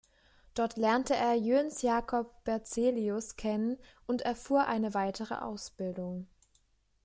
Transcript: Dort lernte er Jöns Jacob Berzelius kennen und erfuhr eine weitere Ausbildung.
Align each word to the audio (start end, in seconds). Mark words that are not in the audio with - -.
Dort 0.55 0.77
lernte 0.77 1.13
er 1.15 1.35
Jöns 1.35 1.83
Jacob 1.83 2.43
Berzelius 2.43 3.35
kennen 3.35 3.77
und 4.07 4.23
erfuhr 4.23 4.65
eine 4.65 4.95
weitere 4.95 5.35
Ausbildung. 5.35 6.25